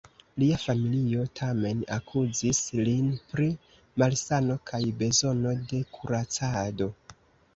[0.41, 3.45] Lia familio tamen akuzis lin pri
[4.03, 6.89] malsano kaj bezono de kuracado.